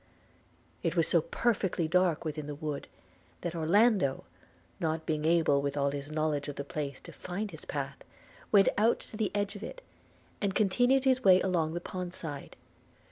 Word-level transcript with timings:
It 0.81 0.95
was 0.95 1.07
so 1.07 1.21
perfectly 1.21 1.87
dark 1.87 2.25
within 2.25 2.47
the 2.47 2.55
wood, 2.55 2.87
that 3.41 3.53
Orlando, 3.53 4.23
not 4.79 5.05
being 5.05 5.25
able 5.25 5.61
with 5.61 5.77
all 5.77 5.91
his 5.91 6.09
knowledge 6.09 6.47
of 6.47 6.55
the 6.55 6.63
place 6.63 6.99
to 7.01 7.11
find 7.13 7.51
his 7.51 7.65
path, 7.65 7.97
went 8.51 8.67
out 8.79 8.99
to 9.01 9.15
the 9.15 9.29
edge 9.35 9.55
of 9.55 9.61
it, 9.61 9.83
and 10.41 10.55
continued 10.55 11.05
his 11.05 11.23
way 11.23 11.39
along 11.41 11.75
the 11.75 11.81
pond 11.81 12.15
side. 12.15 12.55